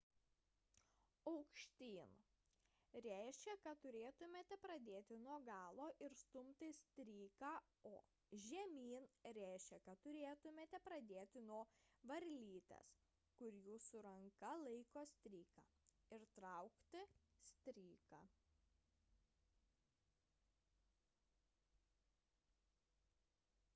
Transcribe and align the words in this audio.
aukštyn 1.31 2.13
reiškia 3.05 3.53
kad 3.65 3.81
turėtumėte 3.85 4.55
pradėti 4.63 5.17
nuo 5.25 5.35
galo 5.49 5.89
ir 6.05 6.15
stumti 6.21 6.69
stryką 6.77 7.51
o 7.91 7.91
žemyn 8.47 9.05
reiškia 9.39 9.79
kad 9.89 10.01
turėtumėte 10.09 10.81
pradėti 10.89 11.43
nuo 11.51 11.59
varlytės 12.13 12.95
kur 13.43 13.59
jūsų 13.69 14.03
ranka 14.09 14.55
laiko 14.63 15.05
stryką 15.15 15.67
ir 16.19 16.27
traukti 16.41 17.05
stryką 17.51 18.23